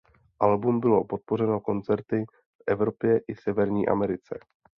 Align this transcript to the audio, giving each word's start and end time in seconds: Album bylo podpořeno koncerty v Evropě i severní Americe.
Album 0.39 0.79
bylo 0.79 1.03
podpořeno 1.03 1.59
koncerty 1.59 2.25
v 2.31 2.63
Evropě 2.67 3.21
i 3.27 3.35
severní 3.35 3.87
Americe. 3.87 4.39